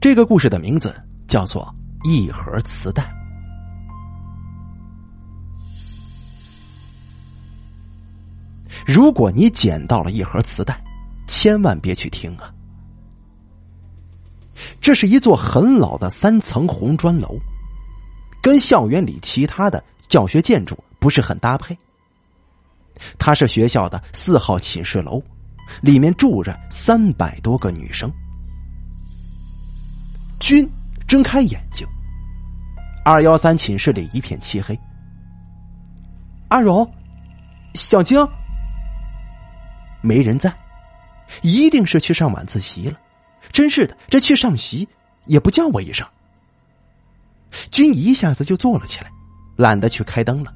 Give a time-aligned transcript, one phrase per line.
[0.00, 0.94] 这个故事的名字
[1.26, 1.62] 叫做
[2.10, 3.02] 《一盒磁带》。
[8.86, 10.82] 如果你捡到了一盒磁带，
[11.26, 12.50] 千万别去听啊！
[14.80, 17.38] 这是一座很老的三层红砖楼，
[18.40, 21.76] 跟校园里其他的教学建筑不是很搭配。
[23.18, 25.22] 它是学校的四号寝室楼，
[25.82, 28.10] 里面住着三百多个女生。
[30.50, 30.68] 君
[31.06, 31.86] 睁开眼睛，
[33.04, 34.76] 二幺三寝室里一片漆黑。
[36.48, 36.92] 阿荣，
[37.74, 38.28] 小晶，
[40.00, 40.52] 没人在，
[41.42, 42.98] 一定是去上晚自习了。
[43.52, 44.88] 真是的，这去上习
[45.26, 46.04] 也不叫我一声。
[47.70, 49.06] 君一下子就坐了起来，
[49.54, 50.52] 懒得去开灯了。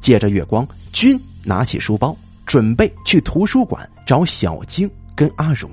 [0.00, 2.14] 借着月光，君拿起书包，
[2.44, 5.70] 准备去图书馆找小晶跟阿荣。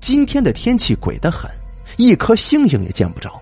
[0.00, 1.50] 今天的天气鬼得很，
[1.96, 3.40] 一颗星星也见不着，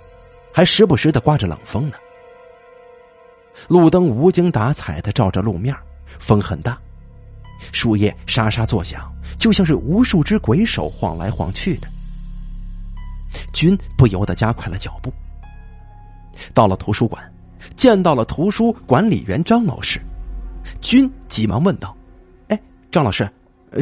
[0.52, 1.96] 还时不时的刮着冷风呢。
[3.68, 5.74] 路灯无精打采的照着路面，
[6.18, 6.78] 风很大，
[7.72, 11.88] 树叶沙沙作响，就像是无数只鬼手晃来晃去的。
[13.52, 15.12] 君不由得加快了脚步，
[16.54, 17.32] 到了图书馆。
[17.74, 20.00] 见到了图书管理员张老师，
[20.80, 21.94] 君急忙问道
[22.48, 22.62] ：“哎，
[22.92, 23.28] 张老师，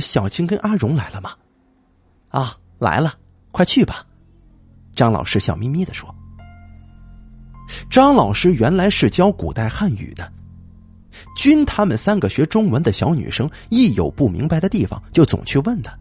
[0.00, 1.32] 小青跟阿荣来了吗
[2.34, 3.14] ？”“啊，来了，
[3.52, 4.04] 快去吧。”
[4.96, 6.12] 张老师笑眯眯的说。
[7.88, 10.30] 张老师原来是教古代汉语的，
[11.36, 15.96] 君他们三个学中文的小女生一有不明白的地方，就总去问他。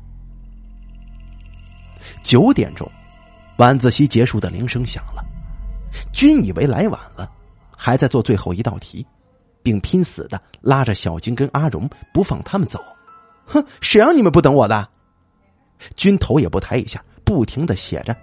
[2.21, 2.89] 九点钟，
[3.57, 5.23] 晚自习结束的铃声响了，
[6.11, 7.29] 君以为来晚了。
[7.77, 9.05] 还在做最后一道题，
[9.61, 12.79] 并拼死的拉着小金跟阿荣不放他们走。
[13.45, 14.89] 哼，谁让你们不等我的？
[15.95, 18.15] 军头也不抬一下，不停的写着，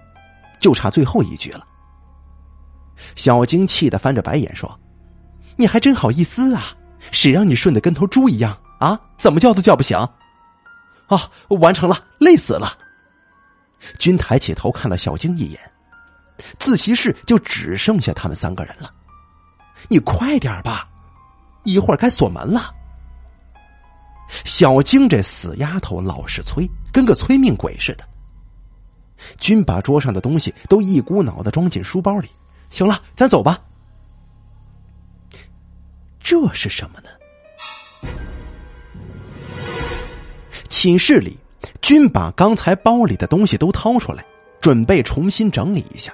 [0.59, 1.65] 就差最后一句了。
[3.15, 4.79] 小晶气得翻着白眼说
[5.57, 6.75] ：“你还真好意思啊！
[7.11, 8.99] 谁让你顺的跟头猪一样啊？
[9.17, 9.97] 怎么叫都叫不醒。”
[11.07, 12.77] 啊，完成了，累死了。
[13.97, 15.59] 军抬起头看了小晶一眼，
[16.59, 18.93] 自习室就只剩下他们三个人了。
[19.89, 20.87] 你快点吧，
[21.63, 22.73] 一会儿该锁门了。
[24.45, 28.07] 小晶这死丫头老是催，跟个催命鬼似的。
[29.37, 32.29] 君把桌上的东西都一股脑的装进书包里。
[32.69, 33.61] 行了，咱走吧。
[36.19, 37.09] 这是什么呢？
[40.69, 41.37] 寝室里，
[41.81, 44.25] 君把刚才包里的东西都掏出来，
[44.61, 46.13] 准备重新整理一下。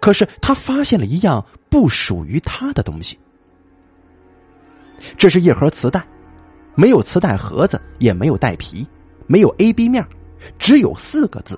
[0.00, 3.16] 可是他发现了一样不属于他的东西，
[5.16, 6.04] 这是一盒磁带，
[6.74, 8.84] 没有磁带盒子，也没有带皮，
[9.28, 10.04] 没有 A B 面，
[10.58, 11.56] 只有四个字：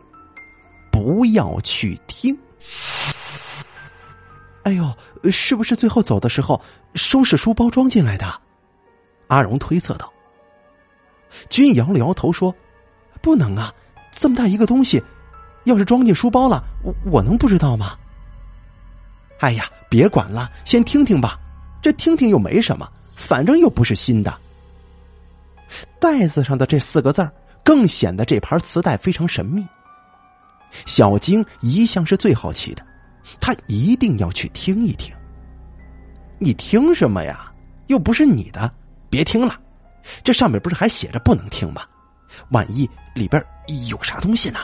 [0.92, 2.36] 不要去听。
[4.64, 4.92] 哎呦，
[5.30, 6.60] 是不是最后走的时候
[6.94, 8.26] 收拾书包装进来的？
[9.28, 10.12] 阿荣推测道。
[11.48, 12.54] 君摇了摇头说
[13.22, 13.72] ：“不能啊，
[14.10, 15.02] 这么大一个东西，
[15.64, 17.96] 要是装进书包了，我我能不知道吗？”
[19.38, 21.38] 哎呀，别管了，先听听吧。
[21.80, 24.36] 这听听又没什么，反正又不是新的。
[25.98, 27.26] 袋子上的这四个字
[27.70, 29.64] 更显得这盘磁带非常神秘。
[30.86, 32.84] 小晶一向是最好奇的，
[33.40, 35.14] 他一定要去听一听。
[36.40, 37.52] 你听什么呀？
[37.86, 38.68] 又不是你的，
[39.08, 39.56] 别听了。
[40.24, 41.82] 这上面不是还写着不能听吗？
[42.50, 43.40] 万一里边
[43.88, 44.58] 有啥东西呢？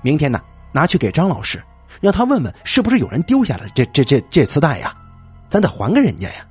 [0.00, 0.40] 明天呢，
[0.72, 1.62] 拿去给张老师。
[2.00, 4.96] 让他问问是不是有人丢下了这这这这磁带呀？
[5.50, 6.46] 咱得还给人家呀。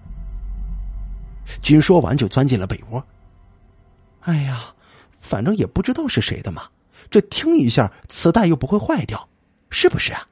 [1.64, 3.04] 君说完就钻进了被窝。
[4.20, 4.66] 哎呀，
[5.28, 6.64] 反正也不知道是谁的嘛，
[7.12, 9.28] 这听一下磁带又不会坏掉，
[9.70, 10.26] 是不是啊？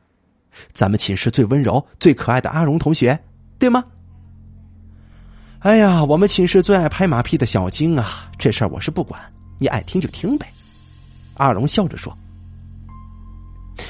[0.71, 3.19] 咱们寝室最温柔、最可爱的阿荣同学，
[3.59, 3.83] 对吗？
[5.59, 9.21] 哎呀，我们寝室最爱拍马屁的小晶啊，这事儿我是不管，
[9.59, 10.47] 你爱听就听呗。
[11.33, 12.17] 阿荣笑着说。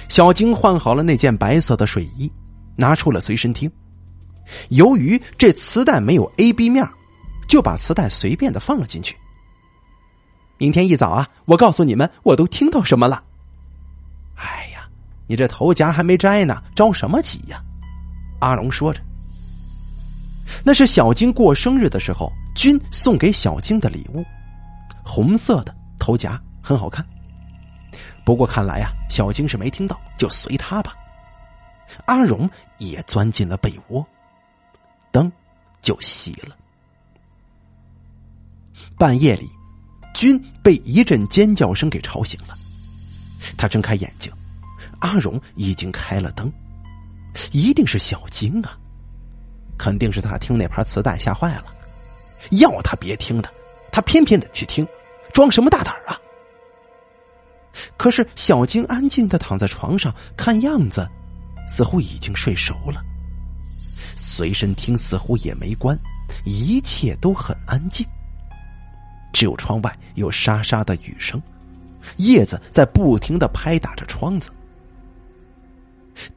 [0.09, 2.31] 小晶换好了那件白色的睡衣，
[2.75, 3.71] 拿出了随身听。
[4.69, 6.87] 由于这磁带没有 A B 面，
[7.47, 9.15] 就把磁带随便的放了进去。
[10.57, 13.23] 明天一早啊，我告诉你们我都听到什么了。
[14.35, 14.87] 哎呀，
[15.27, 17.61] 你这头夹还没摘呢，着什么急呀？
[18.39, 19.01] 阿荣说着，
[20.63, 24.23] 那是小晶过生日的时候，君送给小晶的礼物，
[25.03, 27.05] 红色的头夹，很好看。
[28.25, 30.93] 不过看来呀，小晶是没听到，就随他吧。
[32.05, 34.05] 阿荣也钻进了被窝，
[35.11, 35.31] 灯
[35.79, 36.55] 就熄了。
[38.97, 39.49] 半夜里，
[40.15, 42.57] 君被一阵尖叫声给吵醒了。
[43.57, 44.31] 他睁开眼睛，
[44.99, 46.51] 阿荣已经开了灯，
[47.51, 48.77] 一定是小晶啊！
[49.77, 51.65] 肯定是他听那盘磁带吓坏了，
[52.51, 53.53] 要他别听的，
[53.91, 54.87] 他偏偏得去听，
[55.33, 56.17] 装什么大胆啊！
[57.97, 61.05] 可是小晶安静的躺在床上，看样子
[61.67, 63.03] 似乎已经睡熟了。
[64.15, 65.99] 随身听似乎也没关，
[66.45, 68.07] 一切都很安静，
[69.35, 71.41] 只有窗外有沙沙的雨声，
[72.15, 74.49] 叶子在不停的拍打着窗子。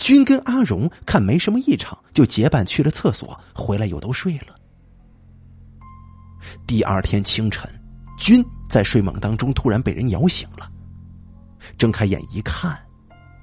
[0.00, 4.56] 君跟阿荣看没什么异常，就结伴去了厕所，回来又都睡了。
[6.66, 7.70] 第二天清晨，
[8.18, 10.68] 君在睡梦当中突然被人摇醒了，
[11.78, 12.76] 睁开眼一看，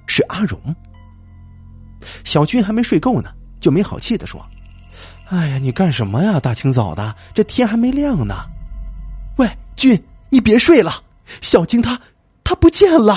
[0.06, 0.60] 是阿荣。
[2.24, 3.32] 小军还没睡够呢。
[3.58, 4.46] 就没好气的说
[5.28, 6.38] ：“哎呀，你干什么呀？
[6.38, 8.34] 大清早的，这天还没亮呢。
[9.36, 11.02] 喂，君，你别睡了，
[11.40, 12.00] 小金他
[12.42, 13.16] 他不见了，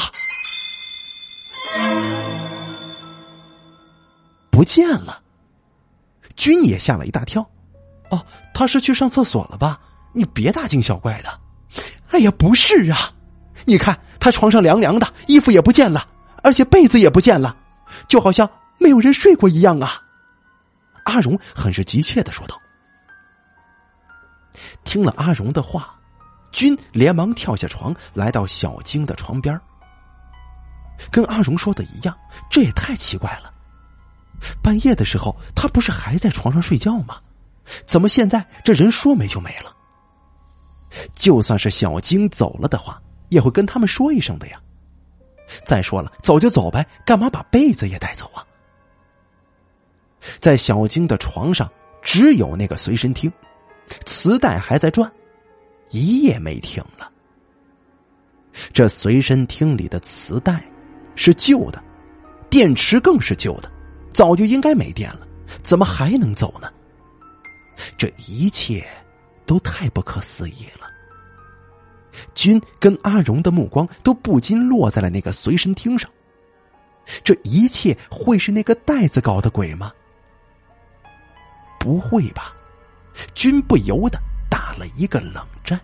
[4.49, 5.21] 不见了。”
[6.35, 7.45] 君也吓了一大跳。
[8.09, 9.79] 哦，他是去上厕所了吧？
[10.13, 11.39] 你别大惊小怪的。
[12.11, 12.97] 哎呀，不是啊，
[13.65, 16.07] 你看他床上凉凉的，衣服也不见了，
[16.41, 17.55] 而且被子也不见了，
[18.07, 20.01] 就好像没有人睡过一样啊。
[21.03, 22.59] 阿荣很是急切的说道。
[24.83, 25.98] 听了阿荣的话，
[26.51, 29.59] 君连忙跳下床，来到小晶的床边
[31.11, 32.17] 跟阿荣说的一样，
[32.49, 33.53] 这也太奇怪了。
[34.61, 37.19] 半夜的时候，他不是还在床上睡觉吗？
[37.85, 39.75] 怎么现在这人说没就没了？
[41.13, 44.59] 就算是小晶走了的话，也会跟他们说一声的呀。
[45.63, 48.45] 再说了，走就走呗，干嘛把被子也带走啊？
[50.39, 51.69] 在小晶的床上，
[52.01, 53.31] 只有那个随身听，
[54.05, 55.11] 磁带还在转，
[55.89, 57.11] 一夜没停了。
[58.73, 60.63] 这随身听里的磁带
[61.15, 61.81] 是旧的，
[62.49, 63.71] 电池更是旧的，
[64.09, 65.27] 早就应该没电了，
[65.63, 66.71] 怎么还能走呢？
[67.97, 68.85] 这一切
[69.45, 70.87] 都太不可思议了。
[72.33, 76.09] 君跟阿荣的目光都不禁落在了那个随身听上，
[77.23, 79.93] 这一切会是那个袋子搞的鬼吗？
[81.79, 82.53] 不会吧？
[83.33, 84.19] 君不由得
[84.69, 85.79] 打了一个冷战。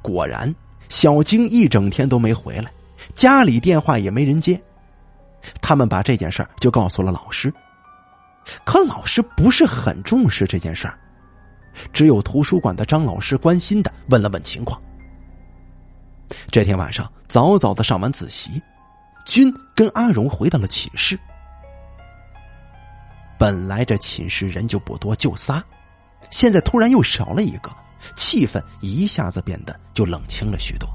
[0.00, 0.52] 果然，
[0.88, 2.72] 小晶一整天都没回来，
[3.14, 4.58] 家里电话也没人接。
[5.60, 7.52] 他们把这件事儿就告诉了老师，
[8.64, 10.98] 可老师不是很重视这件事儿，
[11.92, 14.80] 只有图书馆的张老师关心的问了问情况。
[16.50, 18.62] 这天晚上早早的上完自习，
[19.26, 21.18] 君跟阿荣回到了寝室。
[23.40, 25.64] 本来这寝室人就不多，就仨，
[26.30, 27.74] 现在突然又少了一个，
[28.14, 30.86] 气氛一下子变得就冷清了许多。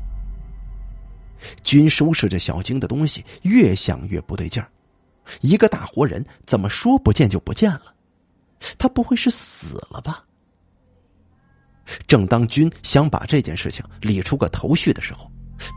[1.64, 4.70] 君收拾着小晶的东西，越想越不对劲儿。
[5.42, 7.96] 一个大活人怎么说不见就不见了？
[8.78, 10.24] 他不会是死了吧？
[12.06, 15.28] 正当君想把这件事情理出个头绪的时候，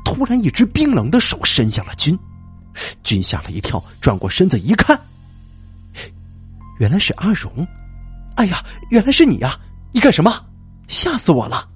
[0.05, 2.19] 突然一只冰冷的手伸向了君，
[3.03, 5.00] 君吓了一跳，转过身子一看。
[6.78, 7.66] 原来是阿荣，
[8.36, 9.58] 哎呀，原来是你呀！
[9.92, 10.46] 你干什么？
[10.86, 11.69] 吓死我了！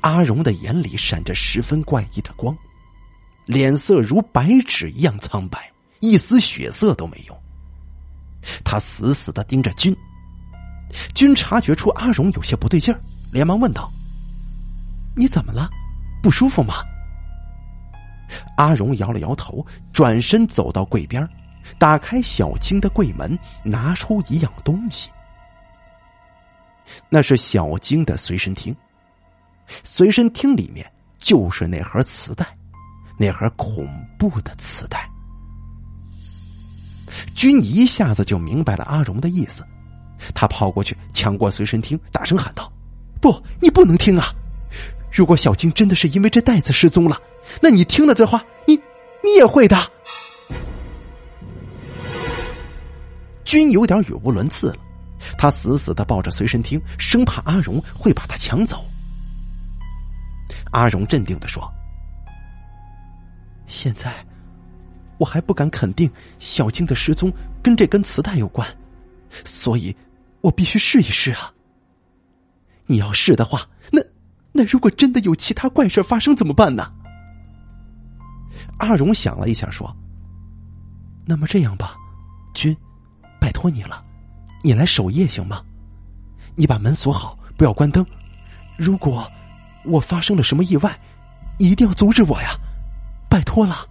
[0.00, 2.56] 阿荣的眼里闪着十分怪异的光，
[3.46, 7.42] 脸色如白纸一样苍白，一丝血色都没有。
[8.64, 9.96] 他死死的盯着君，
[11.14, 13.00] 君察觉出阿荣有些不对劲儿，
[13.32, 13.90] 连忙问道
[15.16, 15.70] ：“你怎么了？
[16.22, 16.74] 不舒服吗？”
[18.56, 21.26] 阿荣摇了摇头，转身走到柜边
[21.78, 25.10] 打开小青的柜门，拿出一样东西。
[27.08, 28.74] 那是小晶的随身听，
[29.82, 32.46] 随身听里面就是那盒磁带，
[33.16, 33.88] 那盒恐
[34.18, 35.08] 怖的磁带。
[37.34, 39.64] 君一下子就明白了阿荣的意思，
[40.34, 42.70] 他跑过去抢过随身听，大声喊道
[43.20, 44.34] ：“不，你不能听啊！
[45.10, 47.20] 如果小晶真的是因为这袋子失踪了，
[47.60, 48.74] 那你听了这话，你
[49.22, 49.76] 你也会的。”
[53.44, 54.76] 君有点语无伦次了，
[55.36, 58.84] 他死死的抱着随身听，生怕阿荣会把他抢走。
[60.70, 61.70] 阿荣镇定的说
[63.66, 64.12] ：“现在
[65.18, 67.32] 我还不敢肯定小静的失踪
[67.62, 68.66] 跟这根磁带有关，
[69.44, 69.94] 所以
[70.40, 71.52] 我必须试一试啊。
[72.86, 74.02] 你要试的话，那
[74.52, 76.92] 那如果真的有其他怪事发生怎么办呢？”
[78.78, 79.94] 阿荣想了一下说
[81.26, 81.96] ：“那么这样吧，
[82.54, 82.76] 君。”
[83.62, 84.04] 托你了，
[84.62, 85.62] 你来守夜行吗？
[86.56, 88.04] 你把门锁好，不要关灯。
[88.76, 89.30] 如果
[89.84, 90.98] 我发生了什么意外，
[91.60, 92.56] 一定要阻止我呀！
[93.30, 93.86] 拜托了。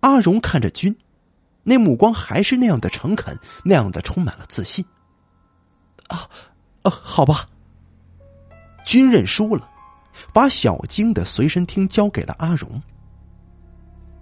[0.00, 0.96] 阿荣看着君，
[1.62, 4.82] 那目光还是那样的诚恳，那样的充满了自信。
[6.08, 6.26] 啊，
[6.84, 7.46] 呃，好吧。
[8.82, 9.68] 君认输了，
[10.32, 12.80] 把小晶的随身听交给了阿荣。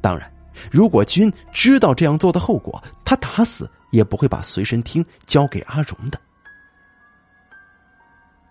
[0.01, 0.34] 当然，
[0.71, 6.21] 如果君知道这样做的后果，他打死也不会把随身听交给阿荣的。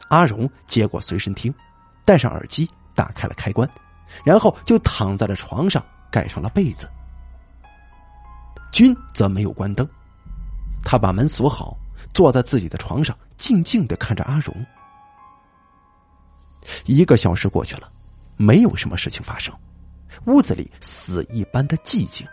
[0.10, 1.54] 阿荣接过随身听，
[2.06, 3.68] 戴上耳机，打开了开关，
[4.24, 6.88] 然后就躺在了床上，盖上了被子。
[8.72, 9.88] 君则没有关灯，
[10.84, 11.78] 他把门锁好，
[12.14, 14.54] 坐在自己的床上，静静的看着阿荣。
[16.86, 17.92] 一个小时过去了，
[18.38, 19.54] 没有什么事情发生，
[20.26, 22.28] 屋子里死一般的寂静，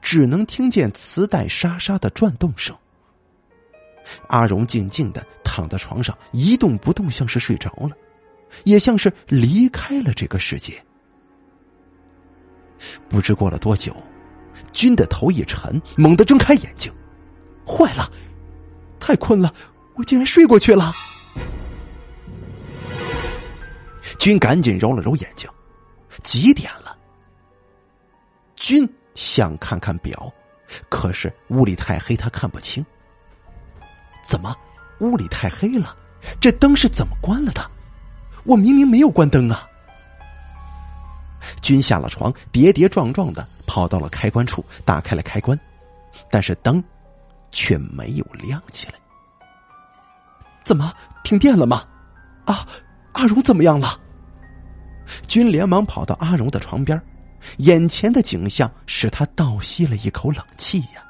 [0.00, 2.76] 只能听见磁带沙沙的转动声。
[4.28, 7.90] 阿荣静静的躺在床上，一动不动，像是睡着了，
[8.64, 10.82] 也像是离开了这个世界。
[13.08, 13.94] 不知过了多久，
[14.72, 16.92] 君的头一沉，猛地睁开眼睛，
[17.66, 18.10] 坏了，
[18.98, 19.52] 太困了，
[19.94, 20.92] 我竟然睡过去了。
[24.18, 25.50] 君赶紧揉了揉眼睛，
[26.22, 26.96] 几点了？
[28.56, 30.32] 君想看看表，
[30.88, 32.84] 可是屋里太黑，他看不清。
[34.24, 34.54] 怎么，
[35.00, 35.96] 屋里太黑了？
[36.40, 37.70] 这灯是怎么关了的？
[38.44, 39.68] 我明明没有关灯啊！
[41.62, 45.58] 君下了床，跌跌撞撞的跑到了开关处，打开了开关，
[46.30, 46.82] 但是灯
[47.50, 48.94] 却没有亮起来。
[50.64, 51.86] 怎么停电了吗？
[52.44, 52.66] 啊，
[53.12, 53.98] 阿荣怎么样了？
[55.26, 57.00] 君连忙跑到阿荣的床边，
[57.58, 61.04] 眼前的景象使他倒吸了一口冷气呀。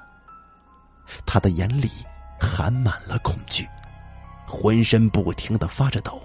[1.25, 1.91] 他的眼里
[2.39, 3.67] 含满了恐惧，
[4.47, 6.21] 浑身不停的发着抖。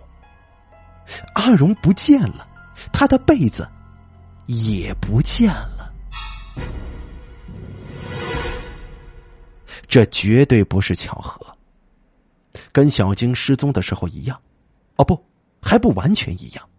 [1.36, 2.48] 阿荣不见了，
[2.92, 3.68] 他的被子
[4.46, 5.94] 也不见了。
[9.88, 11.46] 这绝对不是巧合，
[12.72, 14.42] 跟小晶失踪的时候一样，
[14.96, 15.24] 哦不，
[15.62, 16.70] 还不完全一样。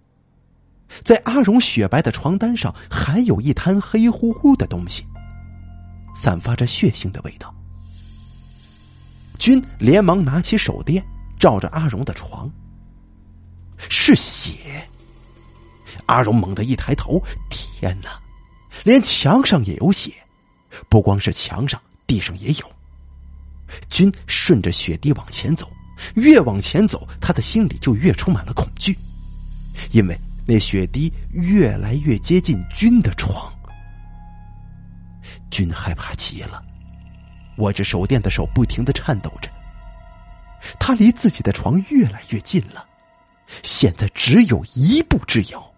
[1.03, 5.05] 在阿荣雪白的床单上，还有一滩黑乎乎的东西，
[6.15, 7.53] 散发着血腥的味道。
[9.39, 11.05] 君连忙拿起手电，
[11.39, 12.51] 照着阿荣的床，
[13.89, 14.87] 是血。
[16.07, 18.21] 阿荣猛地一抬头，天哪，
[18.85, 20.13] 连墙上也有血，
[20.89, 22.73] 不光是墙上，地上也有。
[23.89, 25.69] 君顺着血滴往前走，
[26.15, 28.97] 越往前走，他的心里就越充满了恐惧，
[29.91, 30.19] 因为。
[30.47, 33.51] 那血滴越来越接近君的床，
[35.51, 36.63] 君害怕极了，
[37.57, 39.51] 握着手电的手不停的颤抖着。
[40.79, 42.87] 他离自己的床越来越近了，
[43.63, 45.73] 现在只有一步之遥。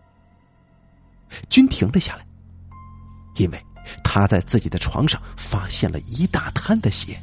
[1.48, 2.26] 君停了下来，
[3.36, 3.64] 因为
[4.02, 7.16] 他在自己的床上发现了一大滩的血，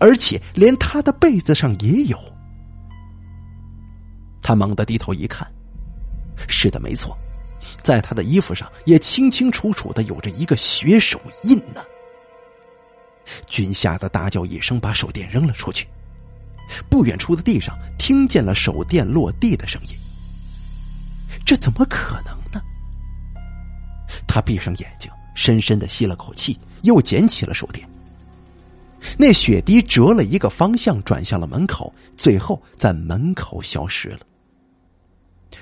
[0.00, 2.18] 而且连他的被子上也有。
[4.42, 5.48] 他猛地低头一看。
[6.46, 7.16] 是的，没错，
[7.82, 11.82] 在他的衣服上也清清楚楚的有着一个血手印呢。
[13.46, 15.86] 君吓得大叫一声，把手电扔了出去。
[16.88, 19.96] 不远处的地上听见了手电落地的声音。
[21.44, 22.60] 这怎么可能呢？
[24.26, 27.88] 他闭上眼睛，深深的吸了口气，又捡起了手电。
[29.16, 34.20] 那血滴折了一个方向，转向了门口，最后在门口消失了。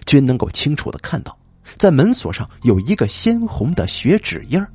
[0.05, 1.37] 均能够清楚的看到，
[1.76, 4.71] 在门锁上有一个鲜红的血指印儿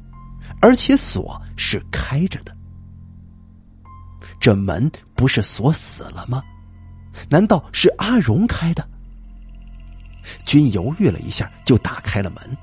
[0.60, 2.56] 而且锁是开着的。
[4.40, 6.44] 这门不是锁死了吗？
[7.30, 8.88] 难道是阿荣开的？
[10.46, 12.58] 君犹豫了一下，就打开了门。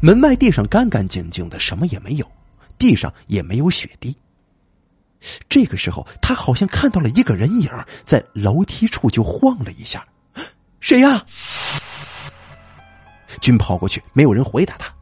[0.00, 2.30] 门外地上干干净净的，什么也没有，
[2.78, 4.16] 地上也没有血滴。
[5.48, 7.68] 这个时候，他好像看到了一个人影，
[8.04, 10.04] 在楼梯处就晃了一下。
[10.82, 11.24] 谁呀？
[13.40, 14.92] 君跑过去，没有人回答他。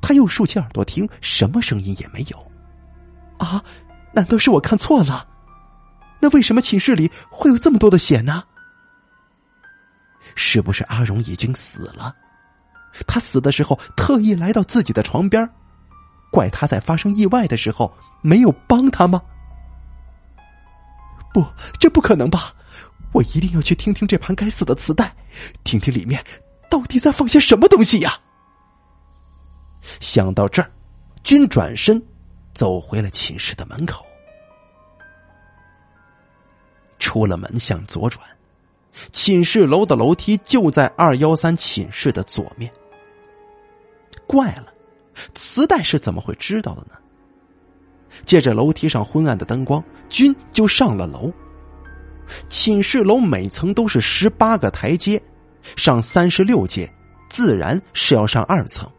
[0.00, 2.52] 他又竖起耳朵听，什么声音也没有。
[3.36, 3.62] 啊，
[4.14, 5.26] 难道是我看错了？
[6.20, 8.44] 那为什么寝室里会有这么多的血呢？
[10.36, 12.14] 是不是阿荣已经死了？
[13.06, 15.46] 他死的时候特意来到自己的床边，
[16.30, 17.92] 怪他在发生意外的时候
[18.22, 19.20] 没有帮他吗？
[21.34, 21.44] 不，
[21.80, 22.52] 这不可能吧！
[23.12, 25.14] 我一定要去听听这盘该死的磁带，
[25.64, 26.24] 听听里面
[26.70, 28.18] 到底在放些什么东西呀！
[30.00, 30.70] 想到这儿，
[31.22, 32.02] 君转身
[32.54, 34.04] 走回了寝室的门口。
[36.98, 38.24] 出了门向左转，
[39.10, 42.72] 寝室楼的楼梯就在二幺三寝室的左面。
[44.26, 44.72] 怪了，
[45.34, 46.92] 磁带是怎么会知道的呢？
[48.24, 51.30] 借着楼梯上昏暗的灯光，君就上了楼。
[52.48, 55.22] 寝室楼每层都是十八个台阶，
[55.76, 56.90] 上三十六阶，
[57.28, 58.90] 自然是要上二层。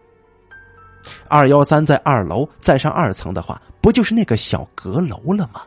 [1.29, 5.61] 二幺三在二楼，再上二层的话，不就是那个小阁楼了吗？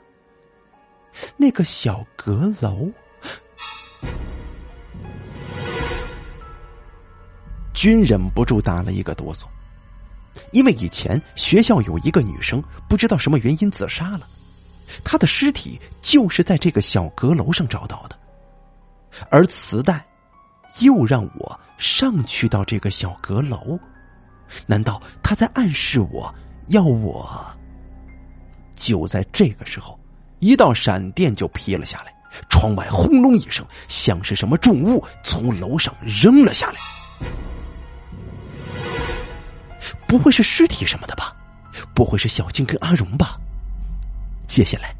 [1.36, 2.90] 那个小阁楼，
[7.74, 9.44] 君忍不住打了一个哆嗦，
[10.52, 14.26] 因为以前学校有一个女生不知道什么原因自杀了，
[15.04, 18.18] 他的尸体就是在这个小阁楼上找到的，
[19.30, 20.04] 而磁带
[20.80, 23.78] 又让我上去到这个小阁楼，
[24.66, 26.34] 难道他在暗示我
[26.68, 27.46] 要我？
[28.74, 29.98] 就在这个时候。
[30.38, 32.14] 一道闪电就劈了下来，
[32.50, 36.78] 窗外轰隆一声，像是什么重物从楼上扔了下来。
[40.06, 41.34] 不会是尸体什么的吧？
[41.94, 43.40] 不会是小静跟阿荣吧？
[44.56, 44.96] 接下来，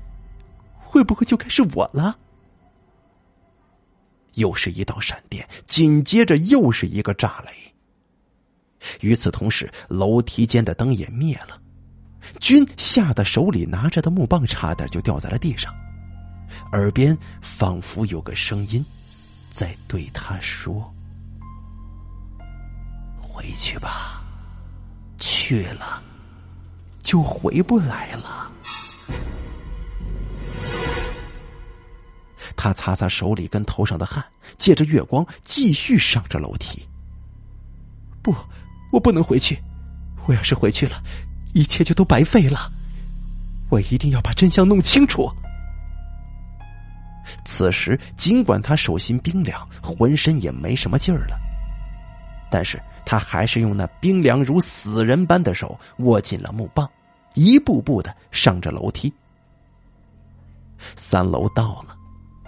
[0.85, 2.19] 会不会就该是我了？
[4.35, 7.75] 又是一道闪电，紧接着又是一个炸雷。
[9.01, 11.59] 与此同时，楼梯间的灯也灭了。
[12.39, 15.75] 君吓得手里拿着的木棒差点就掉在了地上，
[16.73, 18.85] 耳边仿佛有个声音
[19.51, 20.95] 在对他说
[23.19, 24.23] ：“回去吧，
[25.19, 26.03] 去了
[27.03, 28.53] 就回不来了。”
[32.57, 34.25] 他擦擦手里跟头上的汗，
[34.57, 36.83] 借着月光继续上着楼梯。
[38.23, 38.35] 不，
[38.91, 39.63] 我不能回去，
[40.27, 41.03] 我要是回去了。
[41.55, 42.71] 一切就都白费了，
[43.71, 45.31] 我一定要把真相弄清楚。
[47.45, 51.39] 此时，尽管他手心冰凉，浑身也没什么劲儿了，
[52.51, 56.89] 但是他还是用那冰凉如死人般的手握紧了木棒，
[57.35, 59.13] 一步步的上着楼梯。
[60.95, 61.96] 三楼到了，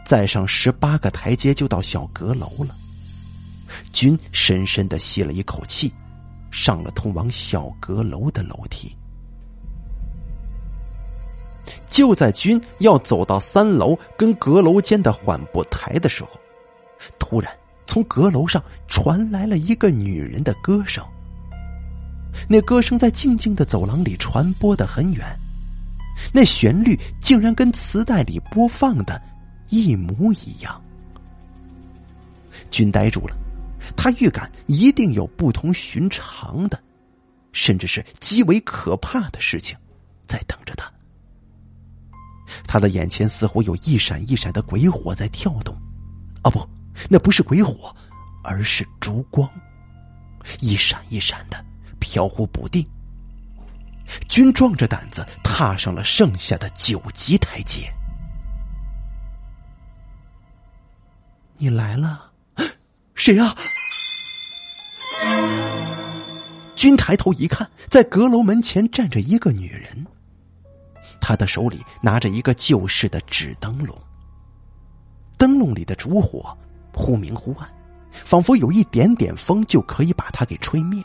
[0.09, 2.75] 再上十八个台阶就到小阁楼了。
[3.93, 5.93] 君深深的吸了一口气。
[6.51, 8.97] 上了通往小阁楼的楼梯，
[11.91, 16.31] 就在君要走到三楼跟阁楼间的缓步台的时候，
[17.19, 17.53] 突然
[17.85, 21.05] 从阁楼上传来了一个女人的歌声。
[22.49, 25.27] 那歌声在静静的走廊里传播的很远，
[26.33, 29.21] 那旋律竟然跟磁带里播放的
[29.69, 30.81] 一模一样。
[32.71, 33.37] 君呆住了。
[33.97, 36.79] 他预感一定有不同寻常的，
[37.53, 39.75] 甚至是极为可怕的事情
[40.27, 40.93] 在等着他。
[42.67, 45.75] 他的眼前似乎有一闪一闪的鬼火在跳动，
[46.45, 46.69] 哦不，
[47.09, 47.95] 那不是鬼火，
[48.45, 49.51] 而是烛光，
[50.61, 51.65] 一闪一闪的，
[51.99, 52.87] 飘忽不定。
[54.29, 57.91] 君壮着胆子踏上了剩下的九级台阶。
[61.61, 62.31] 你来了，
[63.17, 63.53] 谁啊？
[66.77, 70.07] 君抬头一看，在阁楼门前站着一个女人，
[71.21, 74.01] 她的手里拿着一个旧式的纸灯笼，
[75.37, 76.57] 灯笼里的烛火
[76.95, 77.69] 忽明忽暗，
[78.13, 81.03] 仿佛有一点点风就可以把它给吹灭。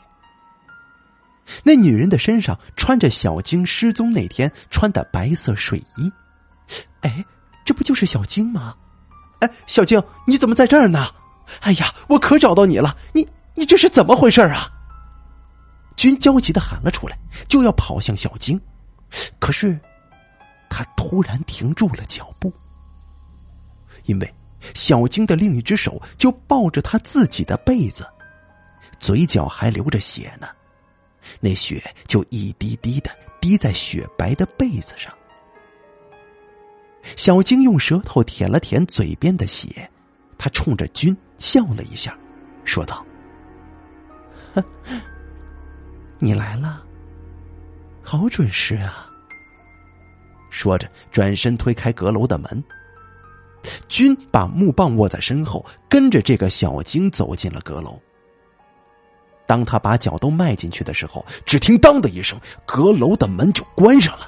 [1.63, 6.11] 那女人的身上穿着小晶失踪那天穿的白色睡衣，
[7.01, 7.25] 哎，
[7.65, 8.75] 这不就是小晶吗？
[9.43, 11.10] 哎，小晶，你怎么在这儿呢？
[11.60, 14.69] 哎呀，我可找到你了，你你这是怎么回事啊？
[15.97, 18.60] 君焦急的喊了出来，就要跑向小晶，
[19.39, 19.77] 可是
[20.69, 22.51] 他突然停住了脚步，
[24.06, 24.34] 因为
[24.73, 28.08] 小晶的另一只手就抱着他自己的被子，
[28.99, 30.47] 嘴角还流着血呢，
[31.41, 35.13] 那血就一滴滴的滴在雪白的被子上。
[37.15, 39.89] 小晶用舌头舔了舔嘴边的血，
[40.37, 42.17] 他冲着君笑了一下，
[42.63, 43.05] 说道：“。”
[46.19, 46.83] 你来了，
[48.01, 49.09] 好准时啊！
[50.49, 52.63] 说着，转身推开阁楼的门。
[53.87, 57.99] 君把木棒握在身后，跟着这个小精走进了阁楼。
[59.45, 64.25] 当他把脚都迈进去的时候，只听“当”的一声，阁楼的门就关上了。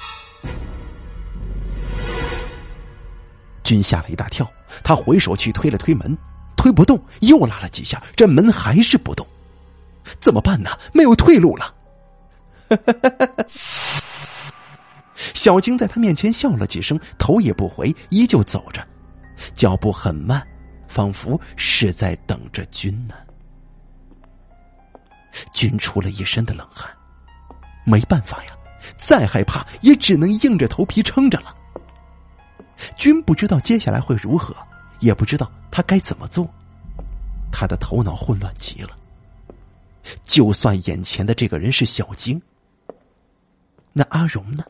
[3.65, 4.49] 君吓了一大跳，
[4.84, 6.17] 他回手去推了推门，
[6.56, 9.28] 推不动，又拉了几下，这门还是不动。
[10.21, 10.69] 怎么办呢？
[10.93, 11.75] 没有退路了。
[15.34, 18.86] 小晶在他面前笑了几声，头也不回，依旧走着，
[19.54, 20.45] 脚步很慢，
[20.88, 23.15] 仿佛是在等着君呢。
[25.54, 26.89] 君出了一身的冷汗，
[27.84, 28.51] 没办法呀，
[28.95, 31.56] 再害怕也只能硬着头皮撑着了。
[32.95, 34.55] 君不知道接下来会如何，
[34.99, 36.49] 也不知道他该怎么做，
[37.51, 38.97] 他的头脑混乱极了。
[40.21, 42.41] 就算眼前的这个人是小晶，
[43.91, 44.63] 那阿荣呢？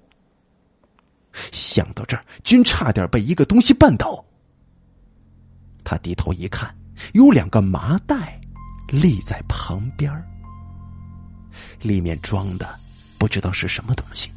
[1.51, 4.23] 想到这儿，君差点被一个东西绊倒。
[5.83, 6.73] 他低头一看，
[7.13, 8.39] 有两个麻袋
[8.87, 10.23] 立在旁边
[11.81, 12.79] 里面装的
[13.17, 14.31] 不知道是什么东西。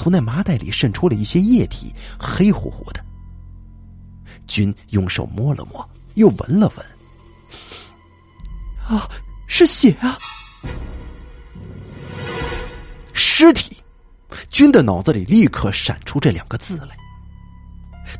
[0.00, 3.04] 从那麻袋里渗出了一些液体，黑乎乎的。
[4.46, 6.86] 君用手摸了摸，又闻了闻，
[8.98, 9.06] 啊，
[9.46, 10.16] 是血啊！
[13.12, 13.76] 尸体。
[14.48, 16.96] 君的脑子里立刻闪出这两个字来。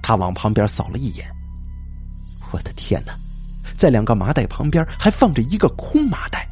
[0.02, 1.26] 他往旁边扫了一眼，
[2.52, 3.14] 我的天哪，
[3.74, 6.46] 在两个麻袋旁边还放着一个空麻袋，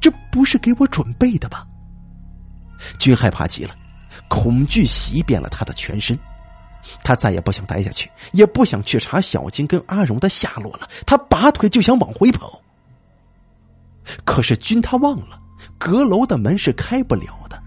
[0.00, 1.66] 这不是给我准备的吧？
[2.98, 3.74] 君害怕极了，
[4.30, 6.16] 恐惧袭遍了他的全身，
[7.02, 10.88] 他再也不想待下去，也不想去查小金跟阿荣的下落了。
[11.04, 12.62] 他拔腿就想往回跑，
[14.24, 15.38] 可是君他忘了，
[15.76, 17.60] 阁楼的门是开不了的。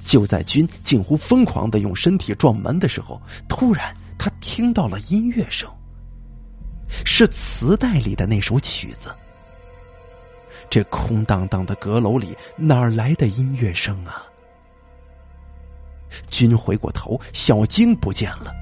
[0.00, 5.68] 就在君近乎疯狂的用身体撞门的时候，突然他听到了音乐声，
[7.04, 9.10] 是磁带里的那首曲子。
[10.70, 14.24] 这空荡荡的阁楼里哪儿来的音乐声啊？
[16.30, 18.54] 君回过头，小晶不见了，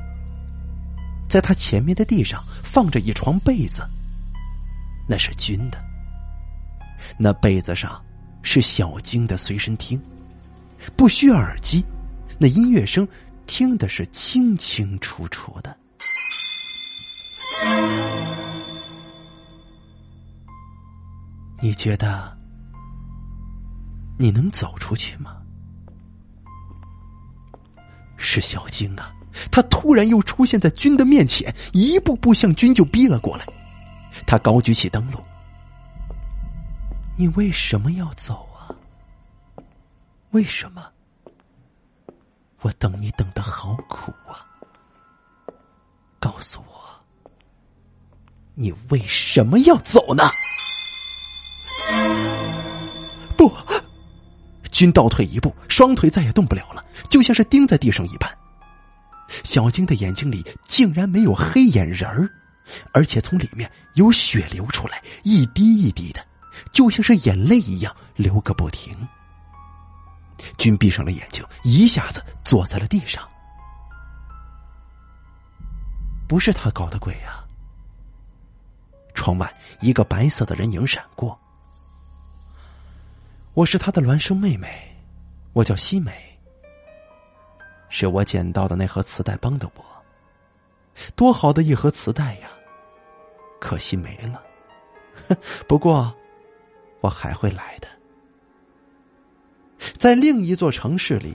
[1.28, 3.82] 在他前面的地上放着一床被子，
[5.08, 5.82] 那是君的。
[7.18, 8.02] 那被子上
[8.42, 10.00] 是小晶的随身听。
[10.96, 11.84] 不需要耳机，
[12.38, 13.06] 那音乐声
[13.46, 15.74] 听的是清清楚楚的。
[21.62, 22.36] 你觉得
[24.18, 25.36] 你能走出去吗？
[28.16, 29.12] 是小晶啊，
[29.50, 33.46] 他突然又出现在君的面前，一步步向君就逼了过来。
[34.26, 35.22] 他高举起灯笼，
[37.16, 38.70] 你为什么要走啊？
[40.30, 40.86] 为什么？
[42.60, 44.46] 我等你等的好苦啊！
[46.18, 47.30] 告诉我，
[48.54, 50.24] 你为什么要走呢？
[53.36, 53.52] 不，
[54.74, 58.28] 君倒退一步，双腿再也动不了了，就像是钉在地上一般。
[59.44, 62.28] 小晶的眼睛里竟然没有黑眼仁儿，
[62.92, 66.20] 而且从里面有血流出来，一滴一滴的，
[66.72, 68.92] 就像是眼泪一样流个不停。
[70.58, 73.22] 君闭上了眼睛，一下子坐在了地上。
[76.26, 77.44] 不是他搞的鬼呀！
[79.14, 81.38] 窗外一个白色的人影闪过。
[83.54, 84.68] 我是他的孪生妹妹，
[85.52, 86.12] 我叫西美。
[87.88, 89.84] 是我捡到的那盒磁带帮的我。
[91.14, 92.48] 多好的一盒磁带呀！
[93.60, 94.42] 可惜没了。
[95.68, 96.12] 不过，
[97.00, 97.86] 我还会来的。
[99.96, 101.32] 在另一座城市里，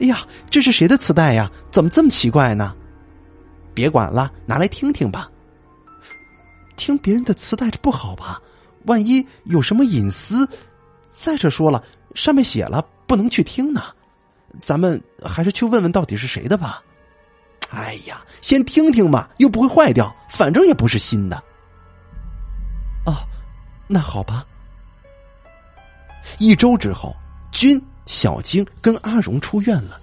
[0.00, 1.50] 哎呀，这是谁的磁带呀？
[1.72, 2.72] 怎么这么奇怪呢？
[3.74, 5.28] 别管了，拿来听听吧。
[6.76, 8.40] 听别人的磁带这不好吧？
[8.86, 10.48] 万一有什么隐私？
[11.16, 11.82] 再者说了，
[12.14, 13.84] 上面写了不能去听呢。
[14.60, 16.82] 咱们还是去问问到底是谁的吧。
[17.70, 21.36] 哎呀，先听听嘛，又不会坏掉，反正也不是新的。
[23.06, 23.14] 哦，
[23.86, 24.44] 那好吧。
[26.38, 27.14] 一周之后，
[27.52, 30.00] 君、小晶跟阿荣出院了。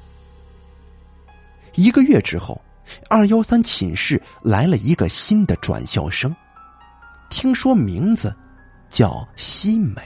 [1.76, 2.60] 一个月之后，
[3.10, 6.34] 二幺三寝室来了一个新的转校生，
[7.30, 8.34] 听说名字
[8.90, 10.02] 叫西美。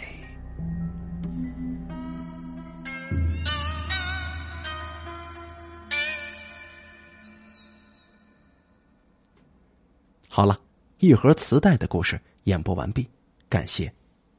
[10.36, 10.60] 好了，
[11.00, 13.08] 一盒磁带的故事演播完毕，
[13.48, 13.90] 感谢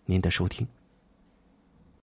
[0.04, 0.68] 您的收听。